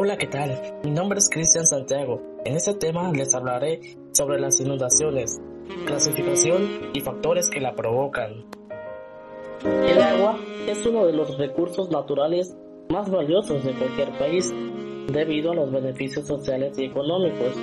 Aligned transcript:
Hola, 0.00 0.16
¿qué 0.16 0.28
tal? 0.28 0.56
Mi 0.84 0.92
nombre 0.92 1.18
es 1.18 1.28
Cristian 1.28 1.66
Santiago. 1.66 2.22
En 2.44 2.54
este 2.54 2.72
tema 2.74 3.10
les 3.10 3.34
hablaré 3.34 3.80
sobre 4.12 4.38
las 4.38 4.60
inundaciones, 4.60 5.40
clasificación 5.86 6.92
y 6.94 7.00
factores 7.00 7.50
que 7.50 7.58
la 7.58 7.74
provocan. 7.74 8.44
El 9.64 10.00
agua 10.00 10.38
es 10.68 10.86
uno 10.86 11.04
de 11.04 11.14
los 11.14 11.36
recursos 11.36 11.90
naturales 11.90 12.56
más 12.88 13.10
valiosos 13.10 13.64
de 13.64 13.72
cualquier 13.72 14.16
país, 14.16 14.54
debido 15.12 15.50
a 15.50 15.56
los 15.56 15.72
beneficios 15.72 16.28
sociales 16.28 16.78
y 16.78 16.84
económicos 16.84 17.56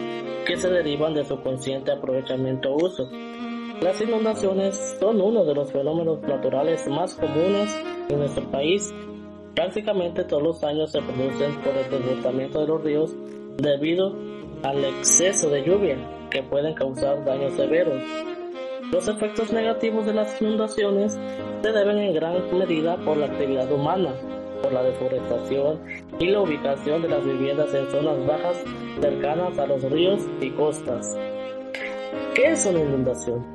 que 0.45 0.57
se 0.57 0.69
derivan 0.69 1.13
de 1.13 1.23
su 1.23 1.41
consciente 1.41 1.93
aprovechamiento 1.93 2.73
o 2.73 2.85
uso. 2.85 3.09
Las 3.79 4.01
inundaciones 4.01 4.97
son 4.99 5.21
uno 5.21 5.45
de 5.45 5.55
los 5.55 5.71
fenómenos 5.71 6.21
naturales 6.23 6.85
más 6.89 7.15
comunes 7.15 7.73
en 8.09 8.19
nuestro 8.19 8.51
país. 8.51 8.93
Prácticamente 9.55 10.25
todos 10.25 10.43
los 10.43 10.63
años 10.65 10.91
se 10.91 11.01
producen 11.01 11.55
por 11.61 11.73
el 11.77 11.89
desbordamiento 11.89 12.59
de 12.59 12.67
los 12.67 12.83
ríos 12.83 13.15
debido 13.57 14.13
al 14.63 14.83
exceso 14.83 15.49
de 15.49 15.63
lluvia 15.63 15.97
que 16.29 16.43
pueden 16.43 16.73
causar 16.73 17.23
daños 17.23 17.53
severos. 17.53 18.01
Los 18.91 19.07
efectos 19.07 19.53
negativos 19.53 20.05
de 20.05 20.13
las 20.13 20.41
inundaciones 20.41 21.17
se 21.61 21.71
deben 21.71 21.97
en 21.99 22.13
gran 22.13 22.57
medida 22.57 22.97
por 22.97 23.15
la 23.15 23.27
actividad 23.27 23.71
humana, 23.71 24.13
por 24.61 24.73
la 24.73 24.83
deforestación 24.83 25.79
y 26.19 26.27
la 26.27 26.41
ubicación 26.41 27.01
de 27.01 27.09
las 27.09 27.25
viviendas 27.25 27.73
en 27.73 27.89
zonas 27.89 28.25
bajas 28.27 28.57
cercanas 28.99 29.57
a 29.57 29.67
los 29.67 29.81
ríos 29.83 30.21
y 30.41 30.49
costas. 30.51 31.17
¿Qué 32.33 32.47
es 32.47 32.65
una 32.65 32.81
inundación? 32.81 33.45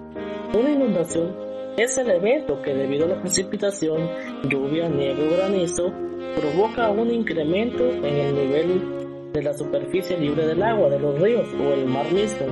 Una 0.54 0.70
inundación 0.70 1.49
es 1.77 1.97
el 1.98 2.10
evento 2.10 2.60
que 2.62 2.74
debido 2.74 3.06
a 3.06 3.09
la 3.09 3.20
precipitación, 3.20 4.09
lluvia, 4.48 4.88
nieve 4.88 5.29
o 5.29 5.37
granizo, 5.37 5.93
provoca 6.41 6.91
un 6.91 7.10
incremento 7.10 7.88
en 7.91 8.05
el 8.05 8.34
nivel 8.34 9.33
de 9.33 9.43
la 9.43 9.55
superficie 9.55 10.19
libre 10.19 10.46
del 10.46 10.62
agua 10.62 10.88
de 10.91 10.98
los 10.98 11.19
ríos 11.20 11.48
o 11.54 11.73
el 11.73 11.87
mar 11.87 12.10
mismo, 12.12 12.46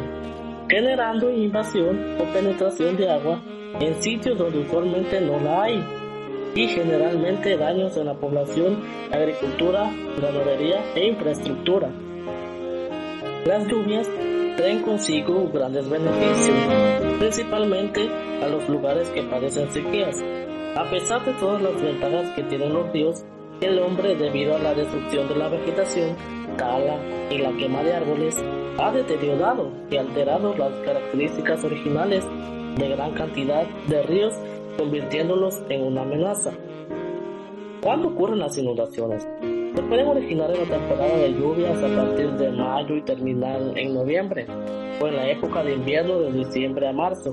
generando 0.68 1.30
invasión 1.30 2.16
o 2.20 2.24
penetración 2.32 2.96
de 2.96 3.10
agua 3.10 3.42
en 3.80 4.02
sitios 4.02 4.38
donde 4.38 4.60
usualmente 4.60 5.20
no 5.20 5.38
la 5.40 5.64
hay 5.64 5.84
y 6.54 6.68
generalmente 6.68 7.56
daños 7.56 7.96
en 7.96 8.06
la 8.06 8.14
población, 8.14 8.82
agricultura, 9.12 9.90
ganadería 10.20 10.82
e 10.94 11.08
infraestructura. 11.08 11.90
Las 13.44 13.66
lluvias 13.66 14.08
traen 14.58 14.82
consigo 14.82 15.48
grandes 15.52 15.88
beneficios, 15.88 16.56
principalmente 17.20 18.10
a 18.42 18.48
los 18.48 18.68
lugares 18.68 19.08
que 19.10 19.22
padecen 19.22 19.70
sequías. 19.70 20.16
A 20.76 20.90
pesar 20.90 21.24
de 21.24 21.32
todas 21.34 21.62
las 21.62 21.80
ventajas 21.80 22.34
que 22.34 22.42
tienen 22.42 22.74
los 22.74 22.92
ríos, 22.92 23.24
el 23.60 23.78
hombre, 23.78 24.16
debido 24.16 24.56
a 24.56 24.58
la 24.58 24.74
destrucción 24.74 25.28
de 25.28 25.36
la 25.36 25.48
vegetación, 25.48 26.16
tala 26.56 26.98
y 27.30 27.38
la 27.38 27.52
quema 27.52 27.84
de 27.84 27.94
árboles, 27.94 28.36
ha 28.78 28.90
deteriorado 28.90 29.70
y 29.90 29.96
alterado 29.96 30.56
las 30.56 30.72
características 30.80 31.62
originales 31.62 32.24
de 32.78 32.88
gran 32.88 33.12
cantidad 33.14 33.64
de 33.86 34.02
ríos, 34.02 34.34
convirtiéndolos 34.76 35.62
en 35.68 35.84
una 35.84 36.02
amenaza. 36.02 36.50
¿Cuándo 37.80 38.08
ocurren 38.08 38.40
las 38.40 38.58
inundaciones? 38.58 39.24
Se 39.78 39.84
pueden 39.84 40.08
originar 40.08 40.50
en 40.50 40.68
la 40.68 40.76
temporada 40.76 41.16
de 41.18 41.34
lluvias 41.34 41.80
a 41.80 41.96
partir 41.96 42.32
de 42.32 42.50
mayo 42.50 42.96
y 42.96 43.02
terminar 43.02 43.60
en 43.76 43.94
noviembre, 43.94 44.44
o 45.00 45.06
en 45.06 45.14
la 45.14 45.30
época 45.30 45.62
de 45.62 45.74
invierno 45.74 46.18
de 46.18 46.32
diciembre 46.32 46.88
a 46.88 46.92
marzo. 46.92 47.30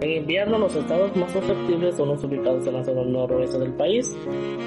En 0.00 0.08
invierno 0.08 0.58
los 0.58 0.76
estados 0.76 1.16
más 1.16 1.32
susceptibles 1.32 1.96
son 1.96 2.10
los 2.10 2.22
ubicados 2.22 2.64
en 2.68 2.74
la 2.74 2.84
zona 2.84 3.02
noroeste 3.02 3.58
del 3.58 3.72
país. 3.72 4.16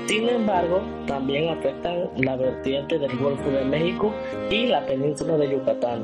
Sin 0.08 0.28
embargo, 0.28 0.82
también 1.08 1.48
afectan 1.58 2.10
la 2.18 2.36
vertiente 2.36 3.00
del 3.00 3.18
Golfo 3.18 3.50
de 3.50 3.64
México 3.64 4.12
y 4.50 4.66
la 4.66 4.86
península 4.86 5.38
de 5.38 5.52
Yucatán. 5.54 6.04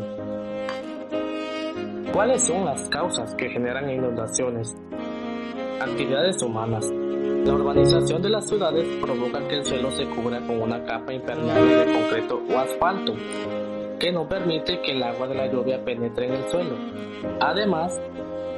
¿Cuáles 2.13 2.41
son 2.41 2.63
las 2.63 2.87
causas 2.87 3.35
que 3.35 3.49
generan 3.49 3.89
inundaciones? 3.89 4.73
Actividades 5.81 6.41
humanas. 6.41 6.89
La 7.45 7.53
urbanización 7.53 8.21
de 8.21 8.29
las 8.29 8.47
ciudades 8.47 8.85
provoca 9.01 9.47
que 9.47 9.55
el 9.55 9.65
suelo 9.65 9.91
se 9.91 10.05
cubra 10.05 10.39
con 10.45 10.61
una 10.61 10.83
capa 10.83 11.13
impermeable 11.13 11.75
de 11.75 11.93
concreto 11.93 12.41
o 12.49 12.57
asfalto, 12.57 13.13
que 13.99 14.11
no 14.11 14.27
permite 14.27 14.81
que 14.81 14.91
el 14.91 15.03
agua 15.03 15.27
de 15.27 15.35
la 15.35 15.51
lluvia 15.51 15.83
penetre 15.83 16.27
en 16.27 16.33
el 16.33 16.49
suelo. 16.49 16.75
Además, 17.39 17.99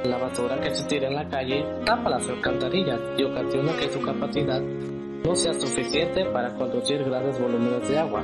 la 0.04 0.18
basura 0.18 0.60
que 0.60 0.74
se 0.74 0.86
tira 0.88 1.08
en 1.08 1.14
la 1.14 1.28
calle 1.28 1.64
tapa 1.84 2.10
las 2.10 2.28
alcantarillas 2.28 3.00
y 3.16 3.24
ocasiona 3.24 3.72
que 3.76 3.88
su 3.90 4.00
capacidad 4.00 4.60
no 4.60 5.34
sea 5.36 5.54
suficiente 5.54 6.24
para 6.26 6.54
conducir 6.54 7.04
grandes 7.04 7.40
volúmenes 7.40 7.88
de 7.88 7.98
agua. 7.98 8.22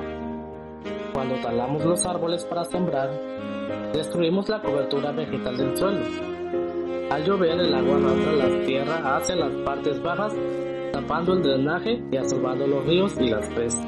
Cuando 1.12 1.37
talamos 1.37 1.84
los 1.84 2.05
árboles 2.06 2.45
para 2.45 2.65
sembrar, 2.65 3.11
destruimos 3.93 4.49
la 4.49 4.61
cobertura 4.61 5.12
vegetal 5.12 5.56
del 5.56 5.77
suelo 5.77 6.35
al 7.16 7.25
llover, 7.25 7.59
el 7.59 7.75
agua 7.75 7.97
arrastra 7.97 8.32
la 8.32 8.66
tierra 8.66 9.16
hacia 9.16 9.37
las 9.37 9.53
partes 9.65 10.03
bajas, 10.03 10.34
tapando 10.93 11.32
el 11.32 11.43
drenaje 11.43 12.03
y 12.12 12.16
absorbando 12.19 12.66
los 12.66 12.84
ríos 12.84 13.15
y 13.19 13.28
las 13.28 13.49
presas, 13.54 13.82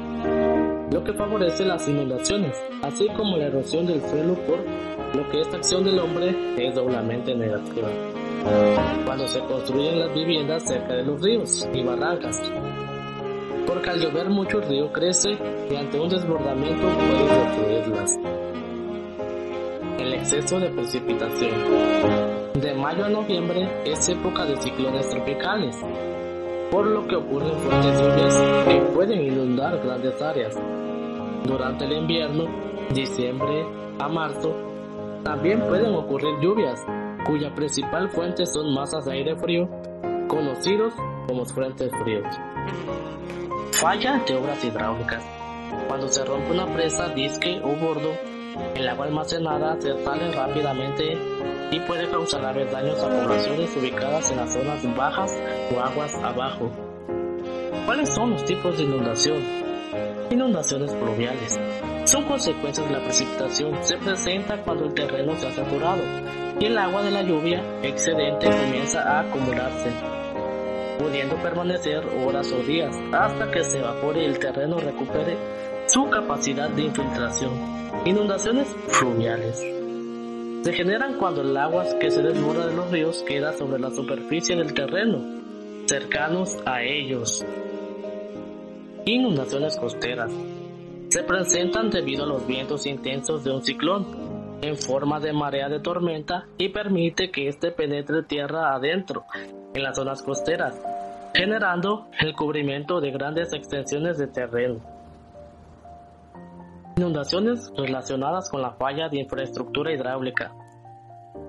lo 0.91 1.03
que 1.03 1.13
favorece 1.13 1.63
las 1.63 1.87
inundaciones, 1.87 2.59
así 2.81 3.07
como 3.15 3.37
la 3.37 3.45
erosión 3.45 3.85
del 3.85 4.01
suelo 4.01 4.33
por 4.33 4.57
lo 5.15 5.29
que 5.29 5.41
esta 5.41 5.57
acción 5.57 5.83
del 5.83 5.99
hombre 5.99 6.35
es 6.57 6.73
doblemente 6.73 7.35
negativa. 7.35 7.89
Cuando 9.05 9.27
se 9.27 9.41
construyen 9.41 9.99
las 9.99 10.11
viviendas 10.11 10.63
cerca 10.63 10.95
de 10.95 11.03
los 11.03 11.21
ríos 11.21 11.69
y 11.71 11.83
barrancas, 11.83 12.41
porque 13.67 13.91
al 13.91 13.99
llover 13.99 14.29
mucho 14.29 14.57
el 14.59 14.69
río 14.69 14.91
crece 14.91 15.37
y 15.69 15.75
ante 15.75 15.99
un 15.99 16.09
desbordamiento 16.09 16.87
puede 16.87 17.77
destruirlas. 17.77 18.19
El 19.99 20.13
exceso 20.15 20.59
de 20.59 20.69
precipitación. 20.69 22.38
De 22.61 22.73
mayo 22.73 23.05
a 23.05 23.09
noviembre 23.09 23.69
es 23.85 24.09
época 24.09 24.43
de 24.43 24.57
ciclones 24.57 25.07
tropicales, 25.07 25.77
por 26.69 26.85
lo 26.85 27.07
que 27.07 27.15
ocurren 27.15 27.57
fuertes 27.59 28.01
lluvias 28.01 28.65
que 28.67 28.81
pueden 28.93 29.21
inundar 29.21 29.79
grandes 29.81 30.21
áreas. 30.21 30.59
Durante 31.45 31.85
el 31.85 31.93
invierno, 31.93 32.47
diciembre 32.93 33.65
a 33.97 34.09
marzo, 34.09 34.53
también 35.23 35.61
pueden 35.61 35.95
ocurrir 35.95 36.37
lluvias, 36.41 36.85
cuya 37.25 37.55
principal 37.55 38.09
fuente 38.09 38.45
son 38.45 38.73
masas 38.73 39.05
de 39.05 39.13
aire 39.13 39.37
frío, 39.37 39.69
conocidos 40.27 40.93
como 41.27 41.45
frentes 41.45 41.91
fríos. 42.03 42.27
Falla 43.71 44.21
de 44.27 44.35
obras 44.35 44.61
hidráulicas. 44.65 45.23
Cuando 45.87 46.09
se 46.09 46.25
rompe 46.25 46.51
una 46.51 46.65
presa, 46.65 47.07
disque 47.07 47.61
o 47.63 47.69
bordo, 47.77 48.09
el 48.75 48.87
agua 48.87 49.05
almacenada 49.05 49.79
se 49.79 50.03
sale 50.03 50.31
rápidamente 50.31 51.17
y 51.71 51.79
puede 51.81 52.09
causar 52.09 52.41
graves 52.41 52.71
daños 52.71 53.03
a 53.03 53.09
poblaciones 53.09 53.75
ubicadas 53.75 54.31
en 54.31 54.37
las 54.37 54.53
zonas 54.53 54.95
bajas 54.95 55.37
o 55.75 55.79
aguas 55.79 56.15
abajo. 56.15 56.71
¿Cuáles 57.85 58.09
son 58.13 58.31
los 58.31 58.45
tipos 58.45 58.77
de 58.77 58.83
inundación? 58.83 59.43
Inundaciones 60.29 60.93
pluviales. 60.93 61.59
Son 62.05 62.23
consecuencias 62.25 62.87
de 62.87 62.93
la 62.93 63.03
precipitación. 63.03 63.83
Se 63.83 63.97
presenta 63.97 64.61
cuando 64.63 64.85
el 64.85 64.93
terreno 64.93 65.35
se 65.35 65.47
ha 65.47 65.51
saturado 65.51 66.01
y 66.59 66.65
el 66.65 66.77
agua 66.77 67.03
de 67.03 67.11
la 67.11 67.21
lluvia 67.21 67.63
excedente 67.83 68.49
comienza 68.49 69.01
a 69.01 69.21
acumularse, 69.21 69.89
pudiendo 70.99 71.35
permanecer 71.37 72.05
horas 72.25 72.51
o 72.51 72.57
días 72.63 72.95
hasta 73.13 73.49
que 73.51 73.63
se 73.63 73.79
evapore 73.79 74.23
y 74.23 74.25
el 74.25 74.39
terreno 74.39 74.77
recupere 74.77 75.37
su 75.91 76.07
capacidad 76.09 76.69
de 76.69 76.83
infiltración. 76.83 77.51
Inundaciones 78.05 78.67
fluviales 78.89 79.59
se 80.61 80.73
generan 80.73 81.17
cuando 81.17 81.41
el 81.41 81.55
agua 81.57 81.85
que 81.99 82.11
se 82.11 82.21
desborda 82.21 82.67
de 82.67 82.75
los 82.75 82.91
ríos 82.91 83.23
queda 83.25 83.53
sobre 83.53 83.79
la 83.79 83.89
superficie 83.89 84.55
del 84.55 84.73
terreno, 84.73 85.23
cercanos 85.87 86.57
a 86.65 86.83
ellos. 86.83 87.45
Inundaciones 89.05 89.77
costeras. 89.77 90.31
Se 91.07 91.23
presentan 91.23 91.89
debido 91.89 92.25
a 92.25 92.27
los 92.27 92.45
vientos 92.45 92.85
intensos 92.85 93.43
de 93.43 93.51
un 93.51 93.63
ciclón, 93.63 94.59
en 94.61 94.77
forma 94.77 95.19
de 95.19 95.33
marea 95.33 95.69
de 95.69 95.79
tormenta 95.79 96.45
y 96.57 96.69
permite 96.69 97.31
que 97.31 97.47
éste 97.47 97.71
penetre 97.71 98.23
tierra 98.23 98.75
adentro, 98.75 99.23
en 99.73 99.81
las 99.81 99.95
zonas 99.95 100.21
costeras, 100.21 100.79
generando 101.33 102.07
el 102.19 102.35
cubrimiento 102.35 102.99
de 102.99 103.11
grandes 103.11 103.53
extensiones 103.53 104.17
de 104.17 104.27
terreno. 104.27 104.81
Inundaciones 106.99 107.71
relacionadas 107.77 108.49
con 108.49 108.61
la 108.61 108.73
falla 108.73 109.07
de 109.07 109.21
infraestructura 109.21 109.93
hidráulica. 109.93 110.53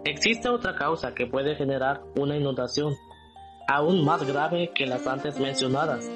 Existe 0.04 0.48
otra 0.48 0.76
causa 0.76 1.12
que 1.12 1.26
puede 1.26 1.56
generar 1.56 2.02
una 2.16 2.36
inundación, 2.36 2.94
aún 3.66 4.04
más 4.04 4.22
grave 4.24 4.70
que 4.72 4.86
las 4.86 5.08
antes 5.08 5.40
mencionadas. 5.40 6.08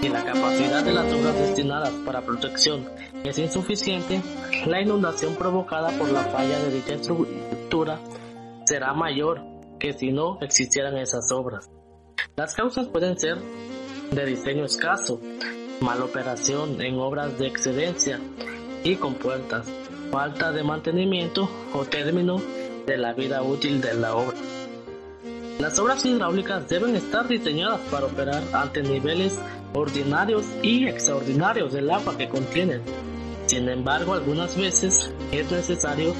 Si 0.00 0.08
la 0.08 0.24
capacidad 0.24 0.82
de 0.82 0.92
las 0.92 1.12
obras 1.12 1.38
destinadas 1.38 1.92
para 2.04 2.22
protección 2.22 2.88
es 3.22 3.38
insuficiente, 3.38 4.20
la 4.66 4.82
inundación 4.82 5.36
provocada 5.36 5.96
por 5.96 6.10
la 6.10 6.22
falla 6.22 6.58
de 6.58 6.72
dicha 6.72 6.94
estructura 6.94 8.00
será 8.64 8.92
mayor 8.94 9.42
que 9.78 9.92
si 9.92 10.10
no 10.10 10.40
existieran 10.40 10.96
esas 10.96 11.30
obras. 11.30 11.70
Las 12.34 12.56
causas 12.56 12.88
pueden 12.88 13.16
ser 13.16 13.38
de 14.10 14.26
diseño 14.26 14.64
escaso, 14.64 15.20
mala 15.80 16.04
operación 16.04 16.80
en 16.80 16.98
obras 16.98 17.38
de 17.38 17.46
excedencia, 17.46 18.20
y 18.84 18.96
compuertas, 18.96 19.66
falta 20.10 20.52
de 20.52 20.62
mantenimiento 20.62 21.48
o 21.72 21.84
término 21.84 22.40
de 22.86 22.96
la 22.96 23.12
vida 23.12 23.42
útil 23.42 23.80
de 23.80 23.94
la 23.94 24.14
obra. 24.14 24.36
Las 25.58 25.78
obras 25.78 26.04
hidráulicas 26.04 26.68
deben 26.68 26.96
estar 26.96 27.28
diseñadas 27.28 27.80
para 27.90 28.06
operar 28.06 28.42
ante 28.52 28.82
niveles 28.82 29.38
ordinarios 29.74 30.46
y 30.62 30.86
extraordinarios 30.86 31.72
del 31.72 31.90
agua 31.90 32.16
que 32.16 32.28
contienen. 32.28 32.80
Sin 33.46 33.68
embargo, 33.68 34.14
algunas 34.14 34.56
veces 34.56 35.12
es 35.32 35.50
necesario 35.50 36.14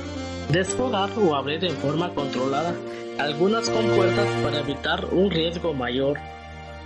desfogar 0.50 1.10
o 1.18 1.34
abrir 1.34 1.64
en 1.64 1.76
forma 1.76 2.12
controlada 2.12 2.74
algunas 3.18 3.68
compuertas 3.70 4.28
para 4.42 4.60
evitar 4.60 5.06
un 5.06 5.30
riesgo 5.30 5.72
mayor. 5.72 6.18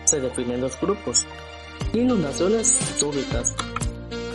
Se 0.04 0.20
definen 0.20 0.60
los 0.60 0.80
grupos. 0.80 1.26
Inundaciones 1.92 2.78
súbitas. 2.98 3.54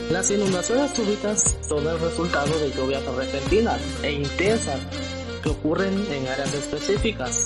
Las 0.09 0.31
inundaciones 0.31 0.91
súbitas 0.91 1.57
son 1.67 1.85
el 1.87 1.99
resultado 1.99 2.57
de 2.59 2.71
lluvias 2.71 3.03
repentinas 3.05 3.79
e 4.01 4.13
intensas 4.13 4.79
que 5.43 5.49
ocurren 5.49 5.93
en 6.11 6.27
áreas 6.27 6.53
específicas. 6.53 7.45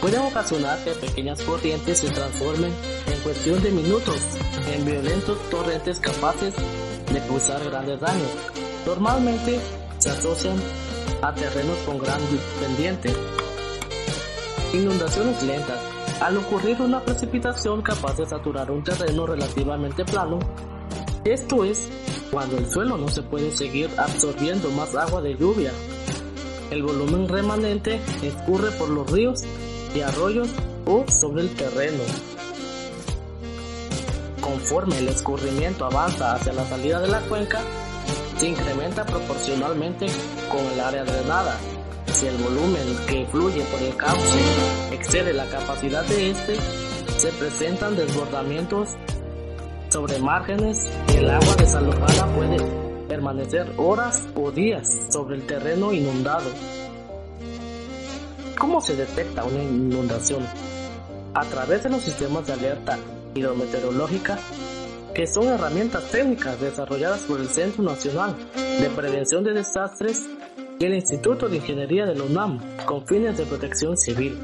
Pueden 0.00 0.20
ocasionar 0.20 0.82
que 0.82 0.92
pequeñas 0.92 1.42
corrientes 1.42 1.98
se 1.98 2.10
transformen 2.10 2.72
en 3.06 3.20
cuestión 3.20 3.62
de 3.62 3.70
minutos 3.70 4.16
en 4.72 4.84
violentos 4.84 5.38
torrentes 5.50 6.00
capaces 6.00 6.54
de 7.12 7.20
causar 7.26 7.62
grandes 7.64 8.00
daños. 8.00 8.30
Normalmente 8.86 9.60
se 9.98 10.10
asocian 10.10 10.56
a 11.22 11.34
terrenos 11.34 11.76
con 11.86 11.98
gran 11.98 12.20
pendiente. 12.60 13.12
Inundaciones 14.72 15.42
lentas. 15.42 15.89
Al 16.20 16.36
ocurrir 16.36 16.82
una 16.82 17.00
precipitación 17.00 17.80
capaz 17.80 18.18
de 18.18 18.26
saturar 18.26 18.70
un 18.70 18.84
terreno 18.84 19.26
relativamente 19.26 20.04
plano, 20.04 20.38
esto 21.24 21.64
es 21.64 21.88
cuando 22.30 22.58
el 22.58 22.70
suelo 22.70 22.98
no 22.98 23.08
se 23.08 23.22
puede 23.22 23.50
seguir 23.50 23.88
absorbiendo 23.96 24.70
más 24.70 24.94
agua 24.94 25.22
de 25.22 25.34
lluvia. 25.36 25.72
El 26.70 26.82
volumen 26.82 27.26
remanente 27.26 28.00
escurre 28.22 28.70
por 28.72 28.90
los 28.90 29.10
ríos 29.10 29.44
y 29.94 30.02
arroyos 30.02 30.50
o 30.84 31.06
sobre 31.10 31.42
el 31.42 31.54
terreno. 31.54 32.02
Conforme 34.42 34.98
el 34.98 35.08
escurrimiento 35.08 35.86
avanza 35.86 36.34
hacia 36.34 36.52
la 36.52 36.66
salida 36.66 37.00
de 37.00 37.08
la 37.08 37.20
cuenca, 37.20 37.60
se 38.36 38.46
incrementa 38.46 39.06
proporcionalmente 39.06 40.06
con 40.50 40.60
el 40.66 40.80
área 40.80 41.04
drenada. 41.04 41.56
Si 42.20 42.26
el 42.26 42.36
volumen 42.36 42.82
que 43.08 43.24
fluye 43.28 43.62
por 43.72 43.80
el 43.80 43.96
cauce 43.96 44.38
excede 44.92 45.32
la 45.32 45.46
capacidad 45.46 46.04
de 46.04 46.32
este, 46.32 46.54
se 47.16 47.32
presentan 47.32 47.96
desbordamientos 47.96 48.90
sobre 49.88 50.18
márgenes 50.18 50.92
y 51.14 51.16
el 51.16 51.30
agua 51.30 51.56
desalojada 51.56 52.26
puede 52.36 52.58
permanecer 53.08 53.72
horas 53.78 54.28
o 54.34 54.50
días 54.50 54.86
sobre 55.10 55.36
el 55.36 55.46
terreno 55.46 55.94
inundado. 55.94 56.50
¿Cómo 58.58 58.82
se 58.82 58.96
detecta 58.96 59.44
una 59.44 59.62
inundación? 59.62 60.46
A 61.32 61.46
través 61.46 61.84
de 61.84 61.88
los 61.88 62.02
sistemas 62.02 62.46
de 62.46 62.52
alerta 62.52 62.98
hidrometeorológica 63.34 64.38
que 65.14 65.26
son 65.26 65.48
herramientas 65.48 66.04
técnicas 66.10 66.60
desarrolladas 66.60 67.20
por 67.22 67.40
el 67.40 67.48
Centro 67.48 67.82
Nacional 67.82 68.36
de 68.54 68.90
Prevención 68.90 69.42
de 69.42 69.54
Desastres 69.54 70.28
y 70.80 70.86
el 70.86 70.94
Instituto 70.94 71.48
de 71.48 71.56
Ingeniería 71.56 72.06
de 72.06 72.14
la 72.14 72.24
UNAM 72.24 72.58
con 72.86 73.06
fines 73.06 73.36
de 73.36 73.44
protección 73.44 73.98
civil. 73.98 74.38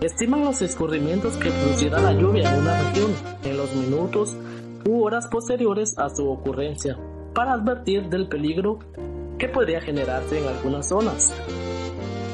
Estiman 0.00 0.42
los 0.44 0.62
escurrimientos 0.62 1.36
que 1.36 1.50
producirá 1.50 2.00
la 2.00 2.14
lluvia 2.14 2.50
en 2.50 2.60
una 2.60 2.82
región 2.82 3.10
en 3.44 3.56
los 3.58 3.74
minutos 3.74 4.34
u 4.86 5.04
horas 5.04 5.26
posteriores 5.26 5.98
a 5.98 6.08
su 6.08 6.26
ocurrencia 6.26 6.98
para 7.34 7.52
advertir 7.52 8.08
del 8.08 8.28
peligro 8.28 8.78
que 9.38 9.48
podría 9.48 9.82
generarse 9.82 10.38
en 10.38 10.48
algunas 10.48 10.88
zonas. 10.88 11.34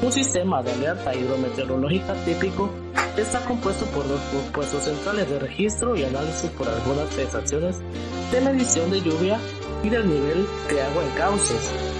Un 0.01 0.13
sistema 0.13 0.63
de 0.63 0.71
alerta 0.71 1.13
hidrometeorológica 1.13 2.13
típico 2.23 2.69
está 3.17 3.39
compuesto 3.41 3.85
por 3.87 4.07
dos 4.07 4.21
puestos 4.53 4.83
centrales 4.83 5.29
de 5.29 5.39
registro 5.39 5.97
y 5.97 6.05
análisis 6.05 6.49
por 6.51 6.69
algunas 6.69 7.17
estaciones 7.17 7.81
de 8.31 8.41
medición 8.41 8.89
de 8.91 9.01
lluvia 9.01 9.39
y 9.83 9.89
del 9.89 10.07
nivel 10.07 10.45
de 10.69 10.81
agua 10.81 11.03
en 11.03 11.17
cauces. 11.17 11.94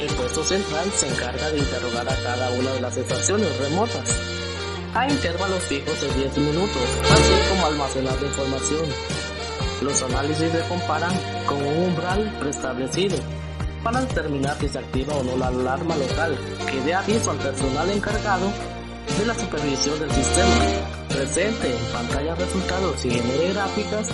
El 0.00 0.08
puesto 0.14 0.42
central 0.42 0.90
se 0.92 1.08
encarga 1.08 1.50
de 1.50 1.58
interrogar 1.58 2.08
a 2.08 2.16
cada 2.22 2.50
una 2.52 2.70
de 2.72 2.80
las 2.80 2.96
estaciones 2.96 3.54
remotas 3.58 4.16
a 4.94 5.06
intervalos 5.06 5.62
fijos 5.64 6.00
de 6.00 6.08
10 6.14 6.38
minutos, 6.38 6.82
así 7.12 7.32
como 7.50 7.66
almacenar 7.66 8.18
la 8.18 8.26
información. 8.26 8.86
Los 9.82 10.02
análisis 10.02 10.50
se 10.50 10.68
comparan 10.68 11.12
con 11.46 11.58
un 11.58 11.90
umbral 11.90 12.34
preestablecido 12.40 13.18
para 13.84 14.00
determinar 14.00 14.56
si 14.58 14.68
se 14.68 14.78
activa 14.78 15.14
o 15.16 15.22
no 15.22 15.36
la 15.36 15.48
alarma 15.48 15.94
local 15.94 16.34
que 16.70 16.80
dé 16.80 16.94
aviso 16.94 17.32
al 17.32 17.38
personal 17.38 17.90
encargado 17.90 18.50
de 19.18 19.26
la 19.26 19.34
supervisión 19.34 20.00
del 20.00 20.10
sistema. 20.12 20.54
Presente 21.10 21.76
en 21.76 21.92
pantalla 21.92 22.34
resultados 22.36 23.04
y 23.04 23.10
genere 23.10 23.52
gráficas 23.52 24.08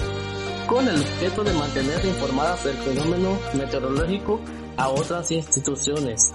con 0.67 0.89
el 0.89 1.01
objeto 1.01 1.45
de 1.45 1.53
mantener 1.53 2.05
informadas 2.05 2.65
del 2.65 2.77
fenómeno 2.79 3.39
meteorológico 3.55 4.41
a 4.77 4.89
otras 4.89 5.31
instituciones. 5.31 6.33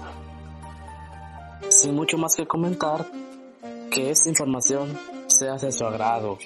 Sin 1.68 1.94
mucho 1.94 2.18
más 2.18 2.34
que 2.34 2.46
comentar, 2.46 3.06
que 3.90 4.10
esta 4.10 4.28
información 4.28 4.98
sea 5.26 5.56
de 5.56 5.70
su 5.70 5.84
agrado. 5.84 6.38